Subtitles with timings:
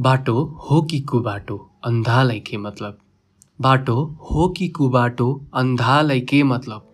[0.00, 2.98] बाटो हो कि कुबाटो अन्धालाई के मतलब?
[3.60, 6.88] बाटो हो कि कुबाटो अन्धालाई के मतलब?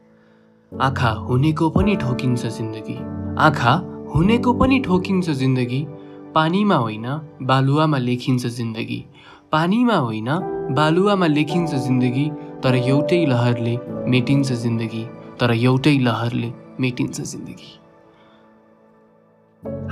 [0.80, 2.96] आँखा हुनेको पनि ठोकिन्छ जिन्दगी।
[3.38, 3.72] आँखा
[4.14, 5.86] हुनेको पनि ठोकिन्छ जिन्दगी।
[6.34, 9.04] पानीमा होइन बालुवामा लेखिन्छ जिन्दगी।
[9.52, 10.26] पानीमा होइन
[10.74, 12.30] बालुवामा लेखिन्छ जिन्दगी।
[12.62, 13.78] तर एउटै लहरले
[14.10, 15.06] मेटिन्छ जिन्दगी।
[15.40, 17.85] तर एउटै लहरले मेटिन्छ जिन्दगी।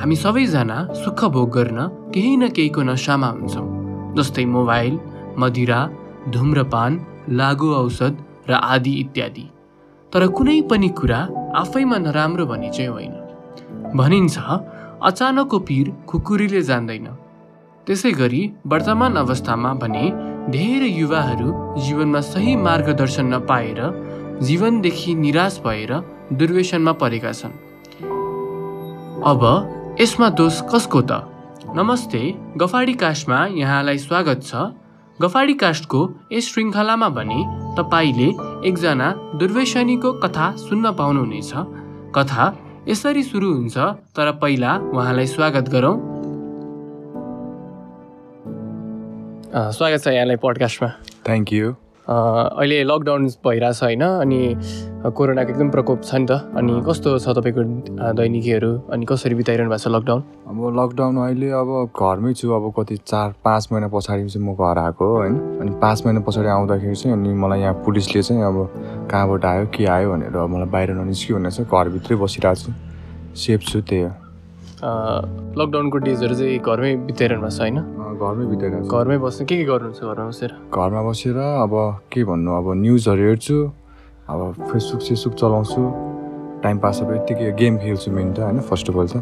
[0.00, 1.78] हामी सबैजना सुख भोग गर्न
[2.14, 3.66] केही न केहीको नसामा हुन्छौँ
[4.16, 4.94] जस्तै मोबाइल
[5.38, 5.80] मदिरा
[6.34, 6.92] धुम्रपान
[7.30, 8.14] लागु औषध
[8.48, 9.46] र आदि इत्यादि।
[10.12, 11.20] तर कुनै पनि कुरा
[11.56, 13.14] आफैमा नराम्रो भन्ने चाहिँ होइन।
[13.96, 14.36] भनिन्छ
[15.02, 17.06] अचानकको पिर खुकुरीले जान्दैन।
[17.86, 20.04] त्यसै गरी वर्तमान अवस्थामा भने
[20.50, 21.48] धेरै युवाहरू
[21.84, 23.80] जीवनमा सही मार्गदर्शन नपाएर
[24.42, 25.92] जीवनदेखि निराश भएर
[26.32, 27.52] दुर्व्यसनमा परेका छन्।
[29.24, 29.42] अब
[30.00, 31.24] यसमा दोष कसको त?
[31.76, 32.20] नमस्ते
[32.60, 34.54] गफाडी कास्टमा यहाँलाई स्वागत छ।
[35.18, 36.00] गफाडी कास्टको
[36.32, 37.40] यस श्रृङ्खलामा भने
[37.78, 38.28] तपाईँले
[38.68, 39.08] एकजना
[39.40, 41.52] दुर्व्यसनीको कथा सुन्न पाउनुहुनेछ।
[42.12, 42.44] कथा
[42.88, 43.76] यसरी सुरु हुन्छ
[44.12, 45.96] तर पहिला उहाँलाई स्वागत गरौँ।
[49.72, 50.88] स्वागत छ यहाँलाई पडकास्टमा।
[51.24, 51.72] थ्याङ्क यू
[52.12, 54.42] अहिले लकडाउन भइरहेछ होइन अनि
[55.04, 57.62] कोरोनाको एकदम प्रकोप छ नि त। अनि कस्तो छ तपाईँको
[58.16, 58.70] दैनिकीहरू?
[58.88, 63.34] अनि कसरी बिताइरहनु भएको छ लकडाउन अब लकडाउन अहिले अब घरमै छु। अब कति चार
[63.44, 67.34] पाँच महिना पछाडि चाहिँ म घर आएको होइन। अनि पाँच महिना पछाडि आउँदाखेरि चाहिँ अनि
[67.36, 68.56] मलाई यहाँ पुलिसले चाहिँ अब
[69.12, 72.72] कहाँबाट आयो के आयो भनेर मलाई बाहिर ननिस्क्यो भनेर चाहिँ घरभित्रै बसिरहेको छु।
[73.36, 74.12] सेफ छु त्यही हो।
[75.60, 77.76] लकडाउनको डेजहरू चाहिँ घरमै बिताइरहनु भएको छ होइन?
[78.24, 80.50] घरमै बिताइरहेको घरमै बस्नु के के गर्नुहुन्छ घरमा बसेर?
[80.72, 81.72] घरमा बसेर अब
[82.08, 83.58] के भन्नु अब न्युजहरू हेर्छु।
[84.28, 85.82] अब फेसबुक सेसबुक चलाउँछु।
[86.64, 88.60] टाइम पास अब यत्तिकै गेम खेल्छु मेन त होइन?
[88.60, 89.16] फर्स्ट अफ अल त।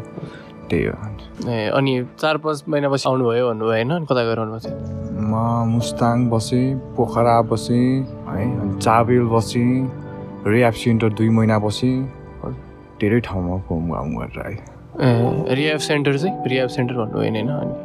[0.69, 0.95] त्यही हो।
[1.51, 4.05] ए अनि चार पाँच महिनापछि आउनुभयो भन्नुभयो होइन?
[4.05, 4.77] कता गएर आउनुभएको थियो?
[5.27, 5.33] म
[5.75, 7.87] मुस्ताङ बसेँ पोखरा बसेँ
[8.27, 8.43] है?
[8.59, 9.71] अनि चाबेल बसेँ
[10.47, 11.95] रियाप सेन्टर दुई महिना बसेँ।
[13.01, 14.57] धेरै ठाउँमा घुम घाम गरेर आएँ।
[15.03, 16.35] ए रियाब सेन्टर चाहिँ?
[16.47, 17.49] रियाब सेन्टर भन्नुभयो होइन?
[17.49, 17.82] अनि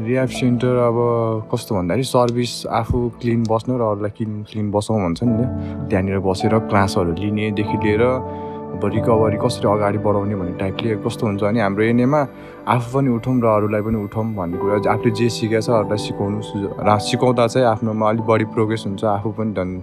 [0.00, 5.20] रियाप सेन्टर अब कस्तो भन्दाखेरि सर्भिस आफू क्लिन बस्नु र अरूलाई क्लिन क्लिन बसाउँ भन्छ
[5.22, 5.44] नि
[5.86, 11.60] त्यहाँनिर बसेर क्लासहरू लिनेदेखि लिएर अब रिकभरी कसरी अगाडि बढाउने भन्ने टाइपले कस्तो हुन्छ भने
[11.60, 12.20] हाम्रो एनएमा
[12.66, 16.40] आफू पनि उठौँ र अरूलाई पनि उठौँ भन्ने कुरा आफूले जे सिकेको छ अरूलाई सिकाउनु
[16.40, 19.76] सिकाउँदा चाहिँ आफ्नोमा अलिक बढी प्रोग्रेस हुन्छ आफू पनि झन्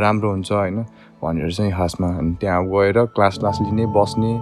[0.00, 0.82] राम्रो हुन्छ होइन
[1.20, 4.32] भनेर चाहिँ खासमा अनि त्यहाँ गएर क्लास क्लास लिने बस्ने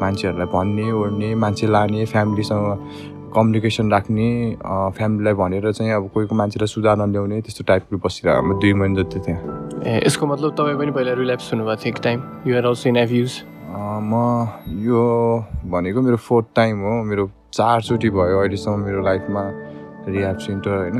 [0.00, 4.28] मान्छेहरूलाई भन्ने ओर्ने मान्छे लाने फ्यामिलीसँग कम्युनिकेसन राख्ने
[4.96, 9.18] फ्यामिलीलाई भनेर चाहिँ अब कोहीको मान्छेलाई सुधार्न ल्याउने त्यस्तो टाइपको बसिरहेको म दुई महिना जति
[9.26, 9.42] त्यहाँ
[9.86, 13.32] ए यसको मतलब तपाईँ पनि पहिला रिल्याप्स हुनुभएको थियो एक time you're also in abuse
[13.70, 14.14] म
[14.86, 15.02] यो
[15.66, 19.42] भनेको मेरो फोर्थ टाइम हो। मेरो चारचोटि भयो अहिलेसम्म मेरो लाइफमा
[20.08, 20.98] रिह्याब सेन्टर होइन?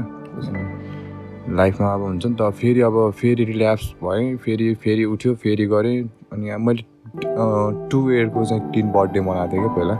[1.56, 5.98] लाइफमा अब हुन्छ नि त फेरि अब फेरि रिल्याप्स भएँ फेरि फेरि उठ्यो फेरि गरेँ।
[6.32, 6.82] अनि मैले
[7.16, 9.94] टु इयरको चाहिँ टिन बर्थडे मनाएको थिएँ क्या पहिला।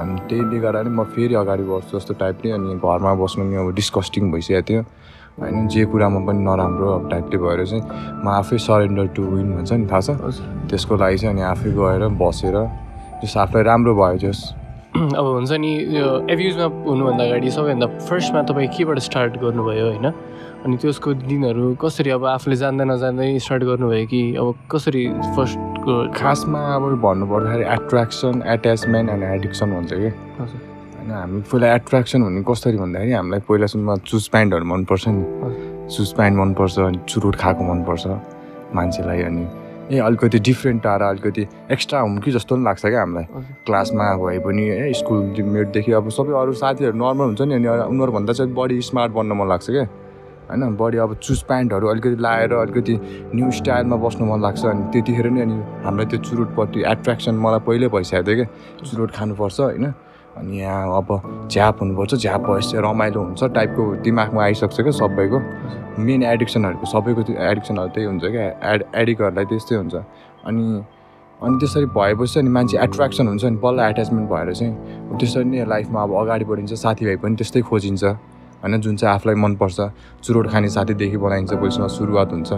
[0.00, 3.74] अनि त्यसले गर्दा नि म फेरि अगाडि बढ्छु जस्तो टाइपले अनि घरमा बस्नु नि अब
[3.74, 4.82] डिस्कस्टिङ भइसकेको थियो।
[5.40, 7.82] होइन जे कुरामा पनि नराम्रो अब टाइपले भएर चाहिँ
[8.22, 10.10] म आफै सरेन्डर टु विन भन्छ नि थाहा छ?
[10.70, 12.56] त्यसको लागि चाहिँ अनि आफै गएर बसेर
[13.24, 14.40] जस आफूलाई राम्रो भयो जस
[14.96, 20.06] अब हुन्छ नि यो एभ्युजमा हुनुभन्दा अगाडि सबैभन्दा फर्स्टमा तपाईँ केबाट स्टार्ट गर्नुभयो होइन?
[20.64, 25.04] अनि त्यसको दिनहरू कसरी अब आफूले जान्दा नजान्दै स्टार्ट गर्नुभयो कि अब कसरी
[25.36, 32.22] फर्स्टको खासमा अब भन्नु पर्दाखेरि एट्र्याक्सन एट्याचमेन्ट एन्ड एडिक्सन भन्छ कि होइन हामी पहिला एट्र्याक्सन
[32.22, 35.22] भन्ने कसरी भन्दाखेरि हामीलाई पहिलासम्म चुज प्यान्टहरू मनपर्छ नि।
[35.94, 38.06] चुज प्यान्ट मनपर्छ अनि चुरोट खाएको मनपर्छ
[38.74, 39.44] मान्छेलाई अनि
[39.94, 43.24] ए अलिकति डिफ्रेन्ट टाढा अलिकति एक्स्ट्रा हुन् कि जस्तो पनि लाग्छ क्या हामीलाई।
[43.66, 48.32] क्लासमा भए पनि ए स्कुल मेटदेखि अब सबै अरू साथीहरू नर्मल हुन्छ नि अनि उनीहरूभन्दा
[48.32, 49.86] चाहिँ बढी स्मार्ट बन्न मन लाग्छ क्या
[50.48, 52.94] होइन बढी अब चुज प्यान्टहरू अलिकति लाएर अलिकति
[53.34, 57.88] न्यू स्टाइलमा बस्नु मन लाग्छ अनि त्यतिखेर नै अनि हामीलाई त्यो चुरोटपट्टि एट्र्याक्सन मलाई पहिल्यै
[57.94, 59.86] भइसकेको थियो क्या चुरोट खानुपर्छ होइन।
[60.36, 61.08] अनि यहाँ अब
[61.50, 65.38] झ्याप हुनुपर्छ झ्याप भएपछि रमाइलो हुन्छ टाइपको दिमागमा आइसक्छ क्या सबैको।
[66.04, 69.94] मेन एडिक्सनहरूको सबैको त्यो एडिक्सनहरू त्यही हुन्छ क्या एड एडिक्टहरूलाई त्यस्तै हुन्छ।
[70.46, 70.64] अनि
[71.40, 74.72] अनि त्यसरी भएपछि अनि मान्छे एट्र्याक्सन हुन्छ नि बल्ल एट्याचमेन्ट भएर चाहिँ
[75.18, 78.04] त्यसरी नै लाइफमा अब अगाडि बढिन्छ साथीभाइ पनि त्यस्तै खोजिन्छ।
[78.66, 79.78] होइन जुन चाहिँ आफूलाई मनपर्छ।
[80.26, 82.50] चुरोट खाने साथीदेखि बनाइन्छ पहिलामा सुरुवात हुन्छ।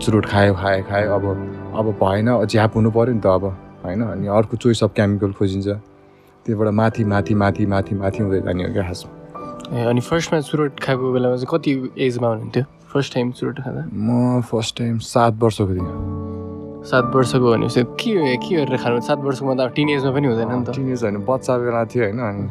[0.00, 1.24] चुरोट खायो खायो खायो अब
[1.76, 3.44] अब भएन झ्याप हुनु पऱ्यो नि त अब
[3.84, 4.00] होइन?
[4.02, 5.68] अनि अर्को चोइस अफ केमिकल खोजिन्छ।
[6.46, 9.10] त्योबाट माथि माथि माथि माथि माथि हुँदै जाने हो क्या खासमा।
[9.72, 12.64] ए अनि फर्स्टमा चुरोट खाएको बेलामा चाहिँ कति एजमा हुनुहुन्थ्यो?
[12.92, 13.82] फर्स्ट टाइम चुरोट खाँदा?
[13.92, 19.00] म फर्स्ट टाइम सात वर्षको थिएँ। सात वर्षको भनेपछि के के गरेर खानु?
[19.00, 22.02] सात वर्षको त अब टिन एजमा पनि हुँदैन नि त। टिनेज होइन बच्चा बेला थियो
[22.04, 22.48] होइन अनि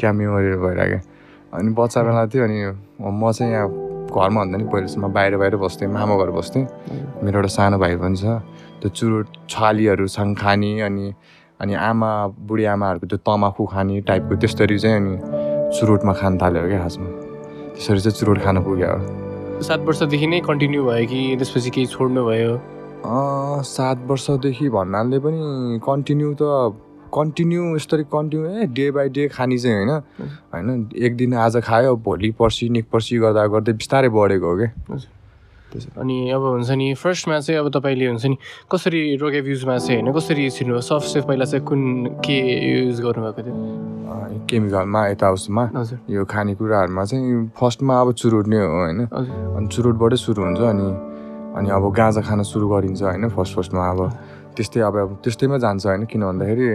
[0.00, 1.11] क्या भइरहेको
[1.52, 2.58] अनि बच्चा बेला थियो अनि
[3.00, 3.68] म चाहिँ यहाँ
[4.08, 6.64] घरमा भन्दा नि पहिलेसम्म बाहिर बाहिर बस्थेँ मामा घर बस्थेँ।
[7.24, 8.24] मेरो एउटा सानो भाइ पनि छ।
[8.80, 11.06] त्यो चुरोट छालीहरू सँग खाने अनि
[11.60, 12.10] अनि आमा
[12.48, 15.14] बुढी आमाहरूको त्यो तमाखु खाने टाइपको त्यस्तरी चाहिँ अनि
[15.76, 17.08] चुरोटमा खान थाल्यो क्या खासमा।
[17.76, 18.92] त्यसरी चाहिँ चुरोट खान पुग्यो।
[19.62, 22.52] सात वर्षदेखि नै कन्टिन्यू भयो कि त्यसपछि केही छोड्नु भयो?
[23.64, 26.42] सात वर्षदेखि भन्नाले पनि कन्टिन्यू त
[27.14, 29.90] कन्टिन्यू यसरी continue a day by day खाने चाहिँ होइन।
[30.52, 34.70] होइन एक दिन आज खायो भोलि पर्सि नेक पर्सि गर्दा गर्दै बिस्तारै बढेको हो क्या
[35.72, 38.36] अनि अब हुन्छ नि फर्स्टमा चाहिँ अब तपाईँले हुन्छ नि
[38.72, 41.80] कसरी रोगेप युजमा चाहिँ होइन कसरी छिर्नु सफ्ट सेफ पहिला चाहिँ कुन
[42.20, 43.54] के युज गर्नुभएको थियो?
[44.48, 45.64] केमिकलमा यता उसमा
[46.12, 50.86] यो खानेकुराहरूमा चाहिँ फर्स्टमा अब चुरोट नै हो होइन। अनि चुरोटबाटै सुरु हुन्छ अनि
[51.56, 54.00] अनि अब गाँजा खान सुरु गरिन्छ होइन फर्स्ट फर्स्टमा अब।
[54.56, 56.68] त्यस्तै अब त्यस्तैमा जान्छ होइन किन भन्दाखेरि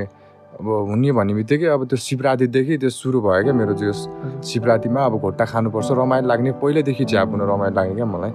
[0.47, 3.94] अब हुने भन्ने बित्तिकै अब त्यो शिवरात्रिदेखि त्यो सुरु भयो क्या मेरो त्यो
[4.41, 8.31] शिवरात्रिमा अब घोट्टा खानुपर्छ रमाइलो लाग्ने। पहिल्यैदेखि चियापुन रमाइलो लाग्यो क्या मलाई।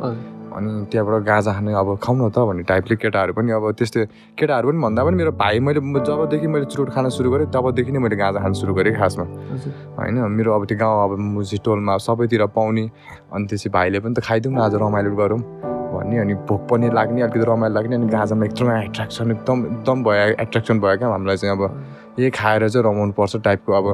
[0.52, 4.04] अनि त्यहाँबाट गाजा खाने अब खाउँ न त भन्ने टाइपले केटाहरू पनि अब त्यस्तै
[4.38, 7.98] केटाहरू पनि भन्दा पनि मेरो भाइ मैले जबदेखि मैले चुरोट खान सुरु गरेँ तबदेखि नै
[8.04, 9.24] मैले गाजा खान सुरु गरेँ खासमा।
[9.96, 12.84] होइन मेरो अब त्यो गाउँ अब मुजी टोलमा सबैतिर पाउने।
[13.32, 15.40] अनि त्यसपछि भाइले पनि त खाइदिउँ न आज रमाइलो गरौँ
[15.96, 20.36] भन्ने। अनि भोक पनि लाग्ने अलिकति रमाइलो लाग्ने। अनि गाजामा एकदमै एट्र्याक्सन एकदम एकदम भयो
[20.36, 21.62] एट्र्याक्सन भयो क्या हामीलाई चाहिँ अब।
[22.18, 23.86] यही खाएर चाहिँ रमाउनु पर्छ टाइपको अब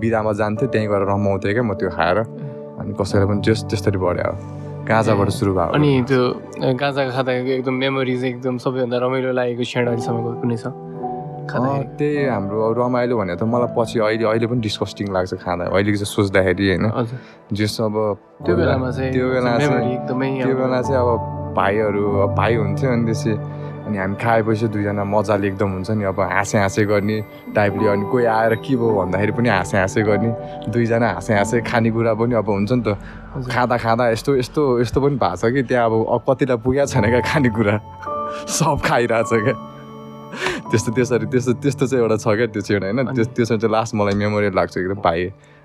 [0.00, 2.18] बिदामा जान्थ्यो त्यहीँ गएर रमाउँथेँ क्या म त्यो खाएर।
[2.80, 4.36] अनि कसैलाई पनि त्यस त्यस्तरी बढ्यो अब।
[4.88, 6.22] गाजाबाट सुरु भयो। अनि त्यो
[6.80, 10.66] गाँजा खाँदा एकदम मेमोरिज एकदम सबैभन्दा रमाइलो लागेको क्षण अहिलेसम्मको कुनै छ?
[11.44, 16.10] त्यही हाम्रो रमाइलो भने त मलाई पछि अहिले अहिले पनि डिस्कस्टिङ लाग्छ खाँदा अहिलेको चाहिँ
[16.14, 16.84] सोच्दाखेरि होइन।
[17.52, 17.94] जस अब
[18.44, 21.10] त्यो बेलामा चाहिँ त्यो बेला चाहिँ एकदमै त्यो अब- बेला चाहिँ अब
[21.56, 22.02] भाइहरू
[22.38, 23.32] भाइ हुन्थ्यो अनि त्यसै
[23.84, 27.20] अनि हामी खाएपछि दुईजना मजाले एकदम हुन्छ नि अब हाँसे हाँसे गर्ने
[27.54, 30.30] टाइपले अनि कोही आएर के भयो भन्दाखेरि पनि हाँसे हाँसे गर्ने
[30.72, 32.96] दुईजना हाँसे हाँसे खानेकुरा पनि अब हुन्छ नि त।
[33.50, 37.20] खाँदा खाँदा यस्तो यस्तो यस्तो पनि भएको छ कि त्यहाँ अब कतिलाई पुगेको छैन क्या
[37.20, 37.74] खानेकुरा?
[38.48, 39.54] सब खाइरहेछ क्या।
[40.70, 43.14] त्यस्तो त्यसरी त्यस्तो त्यस्तो चाहिँ एउटा छ क्या त्यो चाहिँ होइन?
[43.14, 45.20] त्यो त्यसमा चाहिँ लास्ट मलाई मेमोरी लाग्छ एकदम भाइ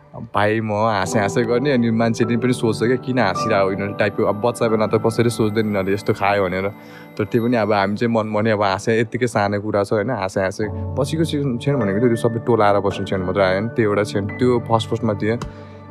[0.09, 4.41] भाइ म हाँसे हाँसे गर्ने अनि मान्छेले पनि सोच्छ क्या किन हाँसिरहेको यिनीहरू टाइपको अब
[4.41, 6.67] बच्चा बेला त कसरी सोच्दैन यिनीहरूले यस्तो खायो भनेर
[7.13, 10.09] तर त्यो पनि अब हामी चाहिँ मन भने अब हाँसे यत्तिकै सानो कुरा छ होइन
[10.11, 10.65] हाँसे हाँसे
[10.97, 14.25] पछिको क्षण क्षण भनेको त्यो सबै टोलाएर बस्ने क्षण मात्रै आयो नि त्यो एउटा क्षण
[14.33, 15.35] त्यो फर्स्ट फर्स्टमा थियो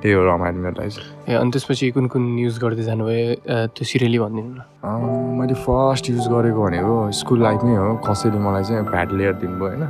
[0.03, 4.19] त्यही हो रमाइलो मेरो लागि ए अनि त्यसपछि कुन कुन युज गर्दै जानुभयो त्यो सिरियली
[4.19, 9.35] भनिदिनु न मैले फर्स्ट युज गरेको भनेको स्कुल लाइफमै हो कसैले मलाई चाहिँ भ्याट लेयर
[9.41, 9.83] दिनुभयो होइन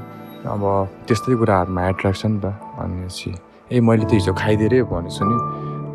[0.47, 0.65] अब
[1.09, 5.39] त्यस्तै कुराहरूमा एट्र्याक्सन नि त अनि पछि ए मैले त हिजो खाइदिएँ रे भने सुन्यो?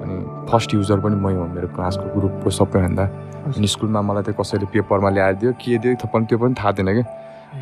[0.05, 0.15] अनि
[0.45, 3.03] फर्स्ट युजर पनि मै हो मेरो क्लासको ग्रुपको सबैभन्दा।
[3.49, 6.71] अनि स्कुलमा मलाई त कसैले पेपरमा ल्याएर दियो के दियो त्यो पनि त्यो पनि थाहा
[6.77, 7.03] थिएन कि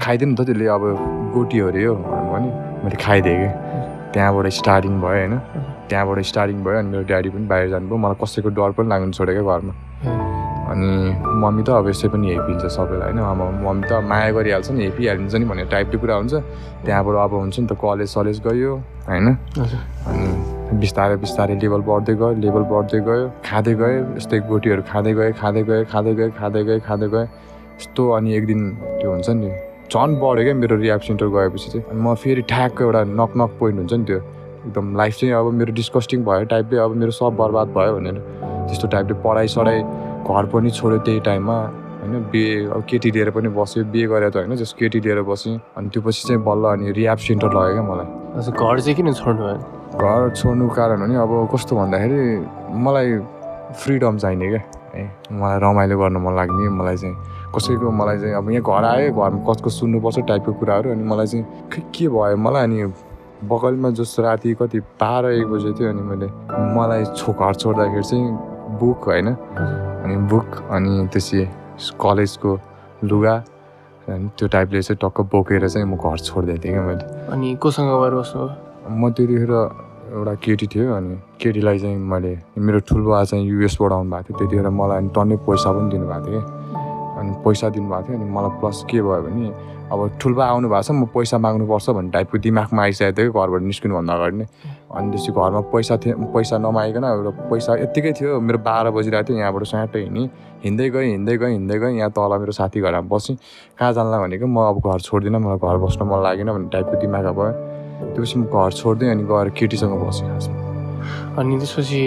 [0.03, 0.83] खाइदिएँ नि त त्यसले अब
[1.31, 2.49] गोटी हो अरे हो भने
[2.83, 3.49] मैले खाइदिएँ कि।
[4.11, 5.33] त्यहाँबाट स्टार्टिङ भयो होइन।
[5.87, 9.33] त्यहाँबाट स्टार्टिङ भयो अनि मेरो ड्याडी पनि बाहिर जानुभयो। मलाई कसैको डर पनि लाग्नु छोड्यो
[9.39, 9.73] क्या घरमा।
[10.71, 10.89] अनि
[11.41, 15.35] मम्मी त अब यसै पनि हेपिन्छ सबैलाई होइन। अब मम्मी त माया गरिहाल्छ नि हेपिहालिन्छ
[15.35, 16.33] नि भन्ने टाइपको कुरा हुन्छ।
[16.85, 18.71] त्यहाँबाट अब हुन्छ नि त कलेज सलेज गयो
[19.07, 19.27] होइन?
[20.09, 25.33] अनि बिस्तारै बिस्तारै लेभल बढ्दै गयो लेभल बढ्दै गयो खाँदै गयो यस्तै गोटीहरू खाँदै गयो
[25.41, 27.25] खाँदै गयो खाँदै गयो खाँदै गयो खाँदै गयो
[27.81, 28.61] यस्तो अनि एक दिन
[28.99, 29.49] त्यो हुन्छ नि
[29.91, 33.51] झन् बढ्यो क्या मेरो रियाप सेन्टर गएपछि चाहिँ। अनि म फेरि ठ्याक्क एउटा नक नक
[33.59, 34.19] पोइन्ट हुन्छ नि त्यो।
[34.61, 38.17] एकदम लाइफ चाहिँ अब मेरो डिस्कस्टिङ भयो टाइपले अब मेरो सब बर्बाद भयो भनेर।
[38.69, 39.79] त्यस्तो टाइपले पढाइ सढाइ
[40.27, 41.57] घर पनि छोड्यो त्यही टाइममा
[42.01, 42.13] होइन?
[42.31, 45.89] बिहे अब केटी लिएर पनि बस्यो बिहे गरेर त होइन जस्तो केटी लिएर बसेँ अनि
[45.89, 48.07] त्यो पछि चाहिँ बल्ल अनि रियाप सेन्टर लाग्यो क्या मलाई।
[48.51, 49.57] घर चाहिँ किन छोड्नु भयो?
[49.97, 52.21] घर छोड्नुको कारण भने अब कस्तो भन्दाखेरि
[52.85, 53.07] मलाई
[53.81, 54.61] फ्रिडम चाहिने क्या
[54.95, 55.03] है?
[55.31, 57.15] मलाई रमाइलो गर्न मन लाग्ने मलाई चाहिँ
[57.55, 61.45] कसैको मलाई चाहिँ अब यहाँ घर आयो घरमा कसको सुन्नुपर्छ टाइपको कुराहरू अनि मलाई चाहिँ
[61.73, 62.63] खै के भयो मलाई?
[62.63, 62.85] अनि
[63.51, 66.27] बगलमा जस्तो राति कति बाह्र एक बजे थियो अनि मैले
[66.77, 69.27] मलाई छो घर छोड्दाखेरि चाहिँ बुक होइन?
[70.03, 71.45] अनि बुक अनि त्यसै
[72.01, 72.51] कलेजको
[73.09, 73.35] लुगा
[74.09, 77.89] अनि त्यो टाइपले चाहिँ टक्क बोकेर चाहिँ म घर छोड्दै थिएँ क्या मैले। अनि कोसँग
[78.01, 78.41] गएर बस्नु
[78.89, 79.53] म त्यतिखेर
[80.11, 84.69] एउटा केटी थियो अनि केटीलाई चाहिँ मैले मेरो ठुल्बा चाहिँ युएसबाट आउनु भएको थियो त्यतिखेर
[84.69, 86.60] मलाई अनि टन्नै पैसा पनि दिनुभएको थियो कि।
[87.21, 89.49] अनि पैसा दिनुभएको थियो अनि मलाई प्लस के भयो भने
[89.91, 94.13] अब ठुल्बा आउनु भएको छ म पैसा माग्नुपर्छ भन्ने टाइपको दिमागमा आइसकेको थियो घरबाट निस्किनुभन्दा
[94.13, 94.45] अगाडि नै।
[94.91, 99.37] अनि त्यसपछि घरमा पैसा थियो पैसा नमागिकन एउटा पैसा यत्तिकै थियो मेरो बाह्र बजिरहेको थियो
[99.37, 100.27] यहाँबाट स्याटै हिँडेँ।
[100.63, 103.35] हिँड्दै गएँ हिँड्दै गएँ हिँड्दै गएँ यहाँ तल मेरो साथी घरमा बसेँ।
[103.77, 107.27] कहाँ जानला भनेको म अब घर छोड्दिनँ मलाई घर बस्न मन लागेन भन्ने टाइपको दिमाग
[107.35, 107.51] भयो।
[108.15, 110.55] त्यसपछि म घर छोड्दै अनि गएर केटीसँग बसेँ खासमा।
[111.39, 112.01] अनि त्यसपछि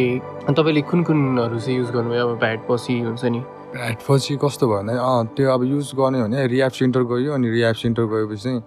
[0.56, 2.24] तपाईँले कुन कुनहरू चाहिँ युज गर्नुभयो?
[2.28, 3.40] अब भ्याट पछि हुन्छ नि।
[3.74, 4.94] पछि कस्तो भयो भने
[5.34, 8.60] त्यो अब युज गर्ने भने रियाप सेन्टर गयो अनि रियाप सेन्टर गएपछि चाहिँ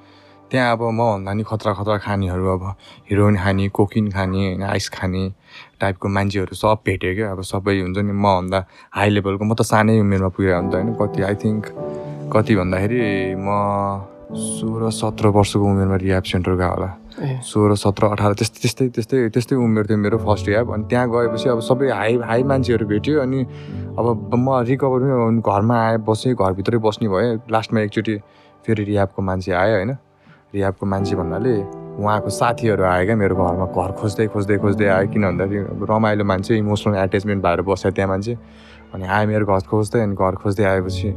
[0.52, 2.64] त्यहाँ अब मभन्दा नि खतरा खतरा खानेहरू अब
[3.10, 5.24] हिरोइन खाने कोकिन खाने होइन आइस खाने
[5.80, 8.60] टाइपको मान्छेहरू सब भेट्यो क्या। अब सबै हुन्छ नि मभन्दा
[8.96, 11.64] हाई लेभलको म त सानै उमेरमा पुगेँ अन्त होइन कति आई थिङ्क
[12.32, 13.48] कति भन्दाखेरि म
[14.36, 19.56] सोह्र सत्र वर्षको उमेरमा रियाब सेन्टर गएको होला। सोह्र सत्र अठार त्यस्तै त्यस्तै त्यस्तै त्यस्तै
[19.58, 23.40] उमेर थियो मेरो फर्स्ट रियाब अनि त्यहाँ गएपछि अब सबै हाई हाई मान्छेहरू भेट्यो अनि
[23.98, 28.16] अब म रिकभर पनि घरमा आएँ बसेँ घरभित्रै बस्ने भएँ। लास्टमा एकचोटि
[28.66, 29.92] फेरि रियाबको मान्छे आयो होइन।
[30.54, 31.54] रियाबको मान्छे भन्नाले
[31.98, 36.58] उहाँको साथीहरू आयो क्या मेरो घरमा घर खोज्दै खोज्दै खोज्दै आयो। किन भन्दाखेरि रमाइलो मान्छे
[36.62, 38.34] इमोसनल एट्याचमेन्ट भएर बस्यो त्यहाँ मान्छे।
[38.94, 41.10] अनि आयो मेरो घर खोज्दै अनि घर खोज्दै आएपछि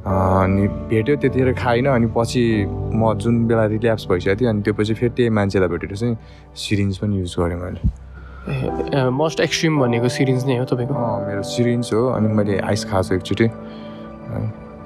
[0.00, 4.94] अनि भेट्यो त्यतिखेर खाइनँ अनि पछि म जुन बेला रिल्याप्स भइसकेको थिएँ अनि त्यो पछि
[4.94, 6.16] फेरि त्यही मान्छेलाई भेटेर चाहिँ
[6.56, 10.94] सिरिन्ज पनि युज गरेँ मैले। मोस्ट एक्सट्रिम भनेको सिरिज नै हो तपाईँको?
[11.28, 13.46] मेरो सिरिन्ज हो अनि मैले आइस खाएको छु एकचोटि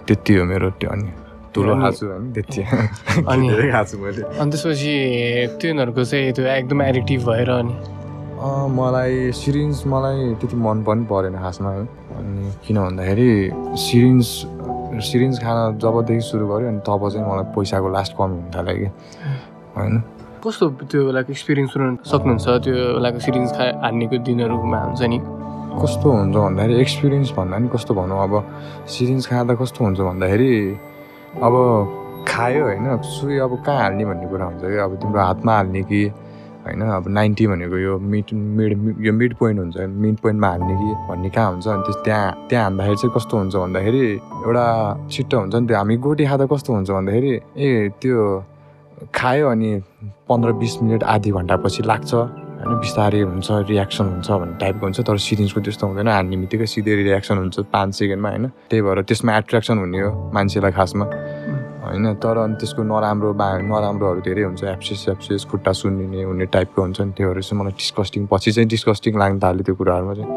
[0.07, 1.09] त्यति हो मेरो त्यो अनि
[1.55, 2.63] ठुलो खाएको अनि त्यति।
[3.31, 4.95] अनि- खाएको मैले। अनि त्यसपछि
[5.63, 7.75] तिनीहरूको चाहिँ त्यो एकदम एडिक्टिभ भएर अनि?
[8.79, 11.85] मलाई सिरिन्ज मलाई त्यति मन पनि परेन खासमा है।
[12.19, 13.31] अनि किन भन्दाखेरि
[13.85, 14.27] सिरिन्ज
[15.01, 18.89] सिरिन्ज खान जबदेखि सुरु गऱ्यो अनि तब चाहिँ मलाई पैसाको लास्ट कमी हुन थाल्यो कि।
[19.77, 19.95] होइन।
[20.45, 22.47] कस्तो त्यो बेलाको एक्सपिरियन्स सुनाउनु सक्नुहुन्छ?
[22.65, 25.19] त्यो बेलाको सिरिज खा हान्नेको दिनहरूमा हुन्छ नि।
[25.75, 28.35] कस्तो हुन्छ भन्दाखेरि एक्सपिरियन्स भन्दा नि कस्तो भनौँ अब
[28.87, 30.53] सिरिन्ज खाँदा कस्तो हुन्छ भन्दाखेरि
[31.43, 31.55] अब
[32.29, 34.79] खायो होइन सुई अब कहाँ हाल्ने भन्ने कुरा हुन्छ कि?
[34.79, 36.03] अब तिम्रो हातमा हाल्ने कि
[36.65, 36.81] होइन?
[36.81, 38.73] अब नाइन्टी भनेको यो मिड मिड
[39.07, 41.67] यो मिड पोइन्ट हुन्छ। मिड पोइन्टमा हाल्ने कि भन्ने कहाँ हुन्छ?
[41.69, 44.05] अनि त्यस त्यहाँ त्यहाँ हान्दाखेरि चाहिँ कस्तो हुन्छ भन्दाखेरि
[44.47, 44.67] एउटा
[45.13, 48.19] छिट्टो हुन्छ नि त्यो। हामी गोटी खाँदा कस्तो हुन्छ भन्दाखेरि ए त्यो
[49.15, 49.71] खायो अनि
[50.29, 55.17] पन्ध्र बिस मिनट आधी घन्टापछि लाग्छ। होइन बिस्तारै हुन्छ रियाक्सन हुन्छ भन्ने टाइपको हुन्छ। तर
[55.21, 58.47] सिरिन्जको त्यस्तो हुँदैन। हान्ने बित्तिकै सिधै रियाक्सन हुन्छ पाँच सेकेन्डमा होइन?
[58.71, 61.05] त्यही भएर त्यसमा एट्र्याक्सन हुने हो मान्छेलाई खासमा।
[61.85, 66.83] होइन तर अनि त्यसको नराम्रो बा नराम्रोहरू धेरै हुन्छ एप्सिस एप्सिस खुट्टा सुन्निने हुने टाइपको
[66.83, 70.31] हुन्छ नि त्योहरू चाहिँ मलाई डिस्कस्टिङ पछि चाहिँ डिस्कस्टिङ लाग्न थाल्यो त्यो कुराहरूमा चाहिँ।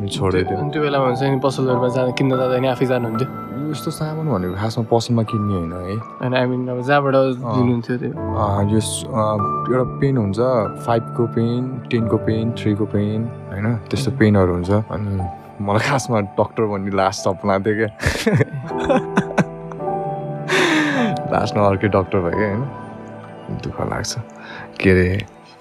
[0.00, 3.90] छोड्यो त्यो। त्यो बेलामा हुन्छ नि पसलहरूमा जाँदा किन्न जाँदा नि आफै जानुहुन्थ्यो। यो यस्तो
[3.92, 8.12] सामान भनेको खासमा पसलमा किन्ने होइन है। होइन आई मिन अब जहाँबाट लिनुहुन्थ्यो त्यो।
[8.72, 8.80] यो
[9.72, 10.38] एउटा पेन हुन्छ
[10.86, 13.20] फाइभको पेन टेनको पेन थ्रीको पेन
[13.52, 15.12] होइन त्यस्तो पेनहरू हुन्छ। अनि
[15.60, 19.28] मलाई खासमा डक्टर भन्ने लास्ट सपना थियो क्या।
[21.32, 22.62] लास्टमा अर्कै डक्टर भयो क्या होइन।
[23.62, 24.12] दुःख लाग्छ।
[24.80, 25.08] के अरे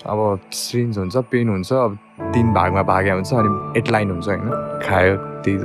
[0.10, 0.20] अब
[0.54, 1.98] सिरिन्ज हुन्छ पेन हुन्छ अब
[2.34, 4.50] तिन भागमा भाग्या हुन्छ अनि एटलाइन हुन्छ होइन।
[4.86, 5.58] खायो त्यही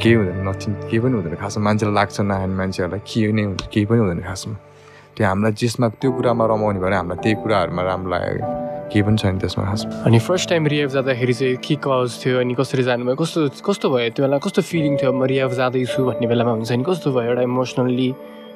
[0.00, 3.86] केही हुँदैन नथिङ केही पनि हुँदैन खासमा। मान्छेलाई लाग्छ नखाने मान्छेहरूलाई के नै हुन्छ केही
[3.86, 4.54] पनि हुँदैन खासमा।
[5.16, 8.46] त्यो हामीलाई जेसमा त्यो कुरामा रमाउने भएर हामीलाई त्यही कुराहरूमा राम्रो लाग्यो
[8.90, 12.54] केही पनि छैन त्यसमा खासमा। अनि फर्स्ट टाइम रियाब जाँदाखेरि चाहिँ के कज थियो अनि
[12.60, 13.16] कसरी जानुभयो?
[13.22, 14.38] कस्तो कस्तो भयो त्यो बेला?
[14.44, 15.12] कस्तो फिलिङ थियो?
[15.12, 18.08] म रियाब जाँदैछु भन्ने बेलामा हुन्छ नि कस्तो भयो एउटा इमोसनल्ली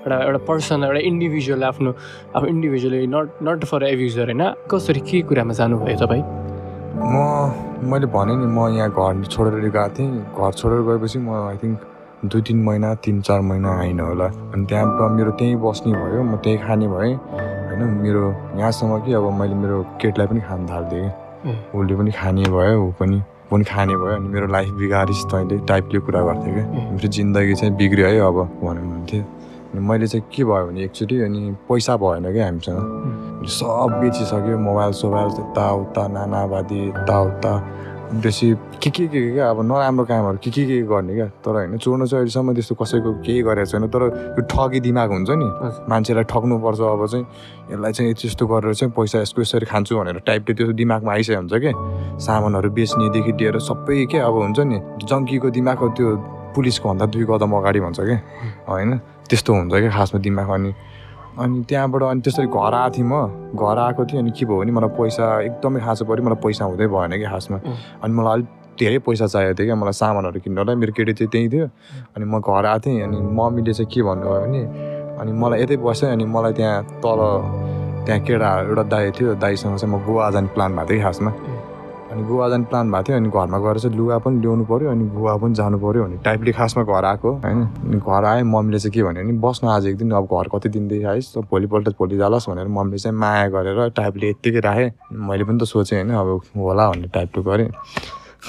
[0.04, 1.90] एउटा एउटा पर्सन एउटा इन्डिभिजुअल आफ्नो
[2.37, 4.42] अब individually not not for abuser होइन?
[4.70, 6.23] कसरी के कुरामा जानुभयो तपाईँ?
[6.94, 11.56] म मैले भनेँ नि म यहाँ घर छोडेर गएको थिएँ। घर छोडेर गएपछि म आई
[11.56, 11.78] थिङ्क
[12.28, 16.37] दुई तिन महिना तिन चार महिना आइन होला। अनि त्यहाँ मेरो त्यहीँ बस्ने भयो म
[16.44, 17.82] त्यहीँ खाने भएँ होइन?
[18.04, 18.23] मेरो
[18.61, 21.00] यहाँसम्म कि अब मैले मेरो केटलाई पनि खान। कि
[21.76, 25.58] उसले पनि खाने भयो ऊ पनि ऊ पनि खाने भयो अनि मेरो लाइफ बिगारिस् तैँले
[25.68, 29.23] टाइपले कुरा गर्थ्यो क्या। मेरो जिन्दगी चाहिँ बिग्रियो है अब अनि
[29.81, 35.28] मैले चाहिँ के भयो भने एकचोटि अनि पैसा भएन क्या हामीसँग। सब बेचिसक्यो मोबाइल सोबाइल
[35.40, 37.52] यताउता नानावादी यताउता
[38.14, 41.26] बेसी के के के क्या अब नराम्रो कामहरू के के के गर्ने क्या?
[41.43, 44.02] तर होइन चोर्नु चाहिँ अहिलेसम्म त्यस्तो कसैको केही गरेको छैन। तर
[44.38, 45.49] यो ठगी दिमाग हुन्छ नि।
[45.90, 47.26] मान्छेलाई ठग्नुपर्छ अब चाहिँ।
[47.73, 51.54] यसलाई चाहिँ यस्तो गरेर चाहिँ पैसा यसको यसरी खान्छु भनेर टाइपले त्यो दिमागमा आइसकेको हुन्छ
[51.59, 51.73] क्या
[52.23, 54.78] सामानहरू बेच्नेदेखि लिएर सबै के अब हुन्छ नि।
[55.11, 56.09] जङ्कीको दिमाग हो त्यो
[56.54, 58.19] पुलिसको भन्दा दुई कदम अगाडि भन्छ क्या
[58.69, 59.00] होइन?
[59.31, 60.73] त्यस्तो हुन्छ क्या खासमा दिमाग अनि
[61.35, 63.14] अनि त्यहाँबाट अनि त्यसरी घर आएको थिएँ म।
[63.59, 66.87] घर आएको थिएँ अनि के भयो भने मलाई पैसा एकदमै खाँचो पऱ्यो। मलाई पैसा हुँदै
[66.87, 67.59] भएन कि खासमा.
[68.04, 71.49] अनि मलाई अलिक धेरै पैसा चाहिएको थियो क्या। मलाई सामानहरू किन्नलाई मेरो केटी चाहिँ त्यहीँ
[71.50, 71.66] थियो।
[72.14, 74.62] अनि म घर आएको थिएँ अनि मम्मीले चाहिँ के भन्नुभयो भने
[75.19, 77.21] अनि मलाई यतै बसेँ अनि मलाई त्यहाँ तल
[78.07, 81.31] त्यहाँ केटा एउटा दाई थियो। दाईसँग चाहिँ म गोवा जाने प्लान भएको कि खासमा।
[82.14, 85.04] अनि गोवा जाने प्लान भएको थियो अनि घरमा गएर चाहिँ लुगा पनि ल्याउनु पऱ्यो अनि
[85.11, 87.62] गोवा पनि जानु पऱ्यो भन्ने टाइपले खासमा घर आएको होइन?
[87.66, 90.68] अनि घर आएँ मम्मीले चाहिँ के भन्यो भने बस्न आज एक दिन अब घर कति
[90.68, 94.90] दिनदेखि आइस् भोलिपल्ट भोलि जालोस् भनेर मम्मीले चाहिँ माया गरेर टाइपले यत्तिकै राखेँ।
[95.26, 97.68] मैले पनि त सोचेँ होइन अब होला भन्ने टाइपको गरेँ।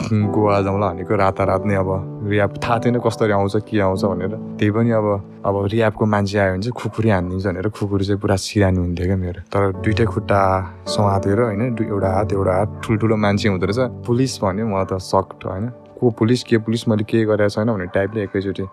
[0.04, 1.90] गोवा जाउँला भनेको रातारात नै अब
[2.28, 5.08] रियाब थाहा थिएन कसरी आउँछ के आउँछ भनेर। त्यही पनि अब
[5.46, 9.18] अब रियाबको मान्छे आयो भने चाहिँ खुकुरी हानिदिन्छ भनेर खुकुरी चाहिँ पुरा सिरानी हुन्थ्यो क्या
[9.18, 10.40] मेरो। तर दुइटै खुट्टा
[10.84, 15.46] समातेर होइन एउटा हात एउटा हात ठुल्ठुलो मान्छे हुँदो रहेछ। पुलिस भन्यो मलाई त सक्ट
[15.46, 18.64] होइन। को पुलिस के पुलिस मैले के गरेको छैन भन्ने टाइपले एकैचोटि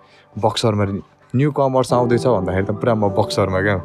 [0.42, 0.84] बक्सरमा
[1.32, 3.76] न्यु कमर्स आउँदैछ भन्दाखेरि त पुरा म बक्सरमा क्या।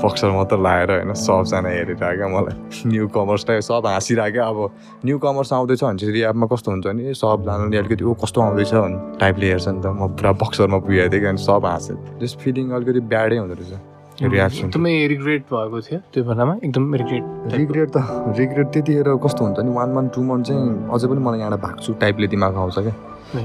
[0.00, 2.56] बक्सर मात्र लाएर होइन सबजना हेरिरहेको क्या मलाई।
[2.88, 6.86] न्यु कमर्स टाइप सब हाँसिरहेको क्या। अब न्यु कमर्स आउँदैछ भने चाहिँ रियाबमा कस्तो हुन्छ
[6.96, 8.72] नि सबजनाले अलिकति ऊ कस्तो आउँदैछ?
[8.72, 12.32] भने टाइपले हेर्छ नि त। म पुरा बक्सरमा पुगेको थिएँ क्या अनि सब हाँस्यो त्यस
[12.40, 13.72] फिलिङ अलिकति ब्याडै हुँदो रहेछ।
[14.16, 17.24] रियाक्सन एकदमै रिग्रेट भएको थियो त्यो बेलामा एकदम रिग्रेट
[17.60, 17.96] रिग्रेट त
[18.40, 21.92] रिग्रेट त्यतिखेर कस्तो हुन्छ नि वान मन्थ टू मन्थ चाहिँ अझै पनि मलाई यहाँबाट भाग्छु
[22.00, 22.94] टाइपले दिमाग आउँछ क्या।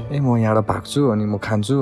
[0.08, 1.76] ए म यहाँबाट भाग्छु अनि म खान्छु।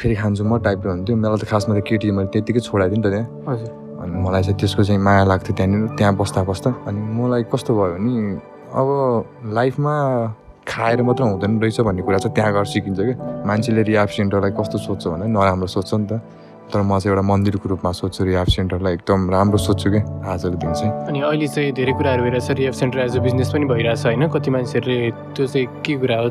[0.00, 3.08] फेरि खान्छु म टाइपले हुन्थ्यो मलाई त खासमा त केटी मैले त्यत्तिकै छोडाइदिएँ नि त
[3.12, 3.56] त्यहाँ
[3.96, 7.96] अनि मलाई चाहिँ त्यसको चाहिँ माया लाग्थ्यो त्यहाँनिर त्यहाँ बस्दा बस्दा। अनि मलाई कस्तो भयो
[7.96, 8.12] भने
[8.76, 8.88] अब
[9.56, 9.94] लाइफमा
[10.68, 14.78] खाएर मात्र हुँदैन रहेछ भन्ने कुरा चाहिँ त्यहाँ गएर सिकिन्छ क्या मान्छेले रिहाब सेन्टरलाई कस्तो
[14.84, 16.20] सोध्छ भने नराम्रो सोध्छ नि त।
[16.66, 20.72] तर म चाहिँ एउटा मन्दिरको रूपमा सोध्छु रिहाब सेन्टरलाई एकदम राम्रो सोध्छु क्या आजको दिन
[20.74, 24.26] चाहिँ। अनि अहिले चाहिँ धेरै कुराहरू भइरहेछ रिएफ सेन्टर एज अ बिजनेस पनि भइरहेछ होइन?
[24.34, 26.28] कति मान्छेहरूले त्यो चाहिँ के कुरा हो?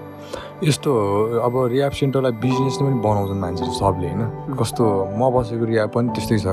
[0.64, 4.56] यस्तो हो, अब रिहाब सेन्टरलाई बिजनेस पनि बनाउँछन् मान्छेले सबले होइन?
[4.56, 4.84] कस्तो
[5.20, 6.48] म बसेको रिहाब पनि त्यस्तै छ।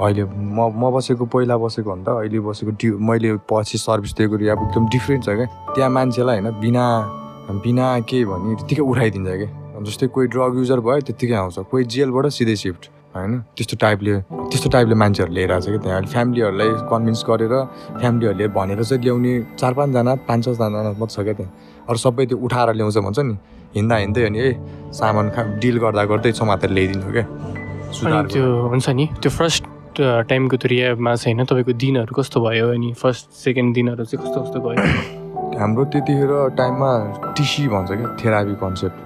[0.00, 4.58] अहिले म म बसेको पहिला बसेको भन्दा अहिले बसेको डि मैले पछि सर्भिस दिएको रिहाब
[4.64, 5.46] एकदम डिफ्रेन्ट छ क्या।
[5.76, 6.84] त्यहाँ मान्छेलाई होइन बिना
[7.60, 9.48] बिना के भने त्यत्तिकै उठाइदिन्छ क्या।
[9.84, 12.82] जस्तै कोही ड्रग युजर भयो त्यत्तिकै आउँछ। कोही जेलबाट सिधै सिफ्ट
[13.14, 13.32] होइन?
[13.54, 14.14] त्यस्तो टाइपले
[14.50, 17.54] त्यस्तो टाइपले मान्छेहरू लिएर आएको छ क्या त्यहाँ। अहिले फ्यामिलीहरूलाई कन्भिन्स गरेर
[18.00, 21.52] फ्यामिलीहरूले भनेर चाहिँ ल्याउने चार पाँचजना पाँच छजना मात्र छ क्या त्यहाँ।
[21.88, 23.34] अरू सबै त्यो उठाएर ल्याउँछ भन्छ नि।
[23.74, 24.48] हिँड्दा हिँड्दै अनि ए
[24.94, 27.24] सामान खा डिल गर्दा गर्दै समातेर ल्याइदिनु क्या?
[27.92, 29.62] सुधार त्यो हुन्छ नि त्यो फर्स्ट
[30.28, 34.38] टाइमको त्यो रियाबमा चाहिँ होइन तपाईँको दिनहरू कस्तो भयो अनि फर्स्ट सेकेन्ड दिनहरू चाहिँ कस्तो
[34.42, 34.78] कस्तो भयो?
[35.58, 36.90] हाम्रो त्यतिखेर टाइममा
[37.36, 38.96] टिसी भन्छ क्या थेरापी कन्सेप्ट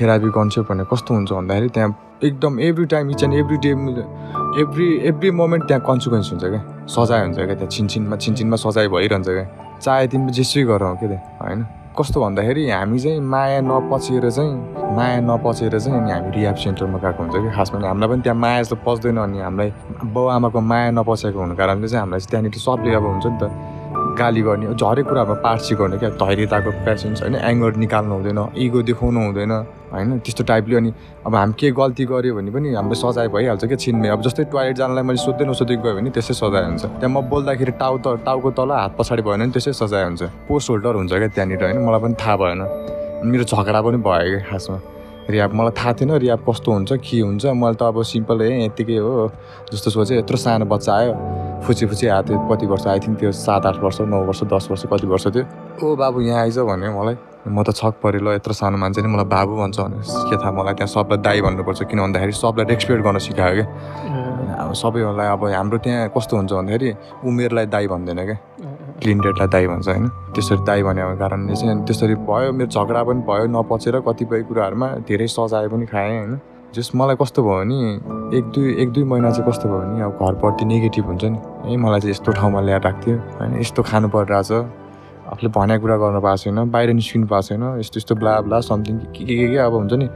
[0.00, 1.90] थेरापी कन्सेप्ट भने कस्तो हुन्छ भन्दाखेरि त्यहाँ
[2.24, 3.70] एकदम every time each and every day
[4.60, 6.62] every every moment त्यहाँ कन्सिक्वेन्स हुन्छ क्या।
[6.94, 9.46] सजाय हुन्छ क्या त्यहाँ छिनछिनमा छिनछिनमा सजाय भइरहन्छ क्या।
[9.80, 11.60] चाहे तिमी जेसुकै गर क्या त्यहाँ होइन?
[11.98, 14.54] कस्तो भन्दाखेरि हामी चाहिँ माया नपचेर चाहिँ
[14.96, 17.50] माया नपचेर चाहिँ अनि हामी रिहाब सेन्टरमा गएको हुन्छ कि?
[17.56, 19.70] खासमा हामीलाई पनि त्यहाँ माया जस्तो पच्दैन अनि हामीलाई
[20.06, 23.44] बाउ आमाको माया नपचेको हुनु कारणले चाहिँ हामीलाई चाहिँ त्यहाँनिर सबले अब हुन्छ नि त
[24.20, 26.10] गाली गर्ने हरेक कुरामा पार्ट सिकाउने क्या?
[26.20, 29.52] धैर्यताको पेसेन्स होइन एङ्गर निकाल्नु हुँदैन इगो देखाउनु हुँदैन
[29.92, 30.18] होइन?
[30.20, 30.90] त्यस्तो टाइपले अनि
[31.26, 34.76] अब हामी के गल्ती गऱ्यो भने पनि हाम्रो सजाय भइहाल्छ क्या छिनमै। अब जस्तै टोइलेट
[34.76, 38.50] जानलाई मैले सोध्दै नसोधै गयो भने त्यसै सजाय हुन्छ। त्यहाँ म बोल्दाखेरि टाउ त टाउको
[38.58, 41.78] तल हात पछाडि भएन भने त्यसै सजाय हुन्छ। पोस्ट होल्डर हुन्छ क्या त्यहाँनिर होइन?
[41.80, 42.60] मलाई पनि थाहा भएन।
[43.24, 44.78] मेरो झगडा पनि भयो क्या खासमा।
[45.30, 48.96] रियाब मलाई थाहा थिएन रियाब कस्तो हुन्छ के हुन्छ। मैले त अब सिम्पल है यत्तिकै
[48.98, 49.30] हो।
[49.72, 51.12] जस्तो सोचेँ यत्रो सानो बच्चा आयो।
[51.64, 54.68] फुची फुची आएको थियो कति वर्ष आई थिङ्क त्यो सात आठ वर्ष नौ वर्ष दस
[54.70, 55.44] वर्ष कति वर्ष थियो।
[55.84, 57.16] ओ बाबु यहाँ आइज भने मलाई।
[57.48, 60.52] म त छक परेँ ल यत्रो सानो मान्छे नि मलाई बाबु भन्छ भने के थाहा
[60.52, 63.66] मलाई त्यहाँ सबलाई दाई भन्नुपर्छ। किन भन्दाखेरि सबलाई रेस्पेक्ट गर्न सिकायो क्या।
[64.60, 66.88] अब सबैहरूलाई अब हाम्रो त्यहाँ कस्तो हुन्छ भन्दाखेरि
[67.24, 68.36] उमेरलाई दाई भन्दैन क्या।
[69.00, 73.02] क्लिन डेटलाई दाई भन्छ होइन। त्यसरी दाई भनेको कारणले चाहिँ अनि त्यसरी भयो मेरो झगडा
[73.08, 76.40] पनि भयो नपचेर कतिपय कुराहरूमा धेरै सजाय पनि खाएँ होइन।
[76.74, 80.12] जस मलाई कस्तो भयो भने एक दुई एक दुई महिना चाहिँ कस्तो भयो भने अब
[80.22, 84.52] घरपट्टि नेगेटिभ हुन्छ नि। है मलाई चाहिँ यस्तो ठाउँमा ल्याएर राख्थ्यो होइन यस्तो खानु परिरहेछ।
[85.30, 88.94] आफूले भनेको कुरा गर्न पाएको छैन बाहिर निस्किनु पाएको छैन यस्तो यस्तो ब्ला ब्ला समथिङ
[89.14, 90.06] के के के के अब हुन्छ नि।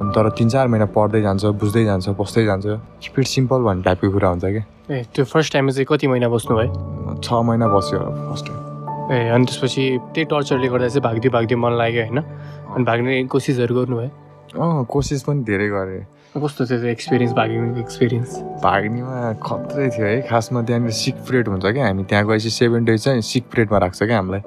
[0.00, 2.66] अनि तर तिन चार महिना पढ्दै जान्छ बुझ्दै जान्छ बस्दै जान्छ।
[3.04, 6.56] स्पिड सिम्पल भन्ने टाइपको कुरा हुन्छ क्या। ए त्यो फर्स्ट टाइममा चाहिँ कति महिना बस्नु
[6.56, 6.70] भयो
[7.24, 8.60] छ महिना बस्यो होला। फर्स्ट टाइम
[9.12, 9.82] ए अनि त्यसपछि
[10.14, 12.18] त्यही टर्चरले गर्दा चाहिँ भाग्दै भाग्दै मन लाग्यो होइन?
[12.72, 14.10] अनि भाग्ने कोसिसहरू गर्नुभयो?
[14.56, 18.30] अँ कोसिस पनि धेरै गरेँ। कस्तो थियो एक्सपिरियन्स भाग्नेको एक्सपिरियन्स
[18.64, 23.04] भाग्नेमा खत्रै थियो है। खासमा त्यहाँनिर सिक पिरियड हुन्छ क्या हामी। त्यहाँ गएपछि सेभेन डेज
[23.04, 24.40] चाहिँ सिक पिरियडमा राख्छ क्या हामीलाई।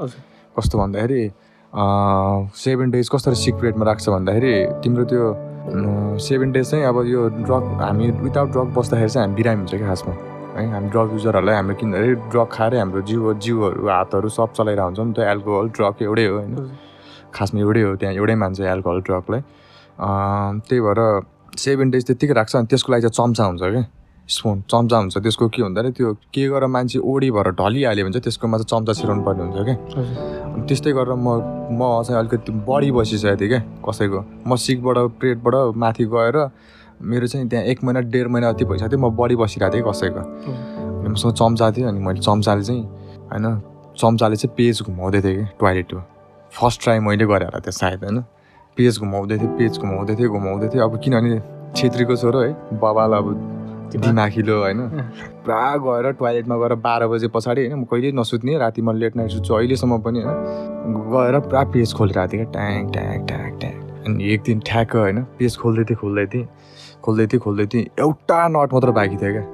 [0.58, 1.24] कस्तो भन्दाखेरि
[2.58, 5.24] सेभेन डेज कसरी सिक पिरियडमा राख्छ भन्दाखेरि तिम्रो त्यो
[6.26, 9.88] सेभेन डेज चाहिँ अब यो ड्रग हामी विदाउट ड्रग बस्दाखेरि चाहिँ हामी बिरामी हुन्छ क्या
[9.88, 10.14] खासमा।
[10.56, 15.00] है हामी ड्रग युजरहरूलाई हाम्रो किनभने ड्रग खाएरै हाम्रो जिउ जिउहरू हातहरू सब चलाइरहेको हुन्छ
[15.00, 16.56] नि त एल्कोहल ड्रग एउटै हो होइन।
[17.36, 19.42] खासमा एउटै हो त्यहाँ एउटै मान्छ एल्कोहल ड्रगलाई
[20.68, 21.00] त्यही भएर
[21.60, 23.84] सेभेन डेज त्यत्तिकै राख्छ अनि त्यसको लागि चाहिँ चम्चा हुन्छ क्या
[24.30, 28.24] स्पुन चम्चा हुन्छ। त्यसको के हुँदाखेरि त्यो के गरेर मान्छे ओडी भएर ढलिहाल्यो भने चाहिँ
[28.26, 29.76] त्यसकोमा चाहिँ चम्चा छिराउनु पर्ने हुन्छ क्या।
[30.56, 31.28] अनि त्यस्तै गरेर म
[31.78, 36.38] म चाहिँ अलिकति बढी बसिसकेको थिएँ क्या कसैको। म सिकबाट प्लेटबाट माथि गएर
[37.02, 40.22] मेरो चाहिँ त्यहाँ एक महिना डेढ महिना जति भइसकेको थियो। म बढी बसिरहेको थिएँ कसैको।
[41.00, 42.84] अनि मसँग चम्चा थियो अनि मैले चम्चाले चाहिँ
[43.32, 43.46] होइन
[43.98, 46.00] चम्चाले चाहिँ पेज घुमाउँदै थिएँ कि टोइलेटको
[46.52, 48.22] फर्स्ट ट्राई मैले गरेँ होला त्यो सायद होइन।
[48.78, 51.40] पेज घुमाउँदै थिएँ पेज घुमाउँदै थिएँ घुमाउँदै थिएँ। अब किनभने
[51.76, 53.28] छेत्रीको छोरो है बाबालाई अब
[53.96, 54.80] दिमाखिलो होइन।
[55.46, 59.32] पुरा गएर टोइलेटमा गएर बाह्र बजे पछाडि होइन म कहिल्यै नसुत्ने राति म लेट नाइट
[59.32, 63.74] सुत्छु अहिलेसम्म पनि होइन। गएर पुरा पेज खोलिरहेको थिएँ क्या ट्याङ ट्याङ ट्याङ ट्याङ।
[64.06, 66.48] अनि एक दिन ठ्याक्क होइन पेज खोल्दै थिएँ खोल्दै थिएँ।
[67.06, 69.46] खोल्दै थिएँ खोल्दै थिएँ एउटा नट मात्र बाँकी थियो क्या।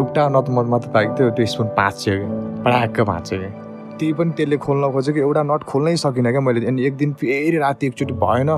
[0.00, 2.28] एउटा नट मत मात्र बाँकी थियो त्यो स्पुन भाँच्यो क्या।
[2.64, 3.65] पडाक्क भाँच्यो क्या।
[3.98, 7.58] त्यही पनि त्यसले खोल्न खोजेको एउटा नट खोल्नै सकिनँ क्या मैले। अनि एक दिन फेरि
[7.58, 8.50] राति एकचोटि भएन।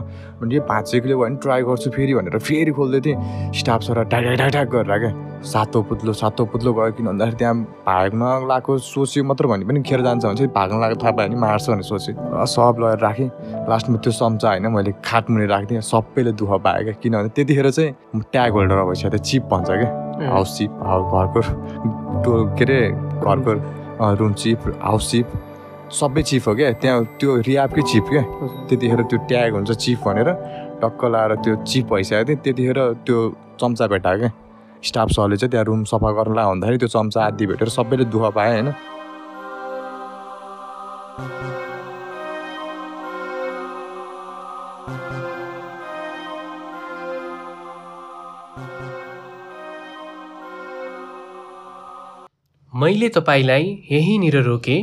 [0.42, 3.16] भने पाँच छ किलो भयो भने ट्राई गर्छु फेरि भनेर फेरि खोल्दै थिएँ।
[3.54, 7.54] स्टाफ सर ट्याक ट्याक गरेर क्या। सातो पुत्लो सातो पुत्लो गयो किन भन्दाखेरि त्यहाँ
[7.86, 11.38] भाग्न लगाएको सोच्यो मात्र भने पनि खेर जान्छ भने चाहिँ भाग्न लगाएको थाहा पायो भने
[11.38, 12.14] मार्छ भनेर सोचेँ
[12.54, 13.28] सब लगाएर राखेँ।
[13.70, 18.52] लास्टमा त्यो चम्चा होइन मैले खाटमुनि राखिदिएँ। सबैले दुःख पाएँ क्या। किनभने त्यतिखेर चाहिँ ट्याग
[18.52, 20.70] होल्डर भइसक्यो चिप भन्छ क्या। हाउस चिप
[21.14, 21.40] घरको।
[22.22, 22.80] टो के अरे
[23.22, 23.52] घरको
[24.00, 25.26] रुम चिप हाउस चिप
[25.92, 28.22] सबै चिप हो क्या त्यहाँ त्यो रियापकै चिप क्या
[28.68, 30.28] त्यतिखेर त्यो ट्याग हुन्छ चिप भनेर
[30.82, 33.18] टक्क लाएर त्यो चिप भइसकेको थियो। त्यतिखेर त्यो
[33.60, 34.30] चम्चा भेटायो क्या
[34.84, 38.32] स्टाफ सरले चाहिँ त्यहाँ रुम सफा गर्न ला भन्दाखेरि त्यो चम्चा आदि भेटेर सबैले दुःख
[38.34, 38.68] पाएँ होइन?
[52.80, 54.80] मैले तपाईँलाई यहीँनिर रोकेँ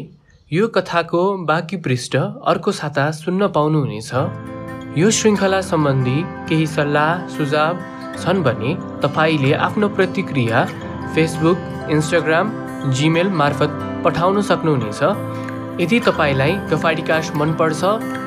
[0.52, 4.12] यो कथाको बाँकी पृष्ठ अर्को साता सुन्न पाउनुहुनेछ।
[5.00, 6.18] यो श्रृङ्खला सम्बन्धी
[6.50, 7.80] केही सल्लाह सुझाव
[8.20, 10.66] छन् भने तपाईँले आफ्नो प्रतिक्रिया
[11.16, 12.52] फेसबुक इन्स्टाग्राम
[12.92, 15.02] जिमेल मार्फत पठाउन सक्नुहुनेछ।
[15.82, 17.82] यदि तपाईँलाई गफाडिकास्ट मनपर्छ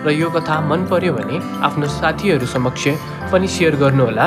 [0.07, 2.88] र यो कथा मन पर्यो भने आफ्नो साथीहरू समक्ष
[3.33, 4.26] पनि सेयर गर्नुहोला।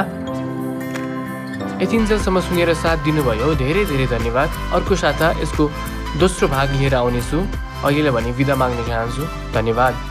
[1.82, 5.64] यतिन्जेलसम्म सुनेर साथ दिनुभयो। धेरै धेरै धन्यवाद। अर्को साता यसको
[6.22, 7.40] दोस्रो भाग लिएर आउनेछु।
[7.86, 10.11] अहिलेलाई भने बिदा माग्न चाहन्छु। धन्यवाद।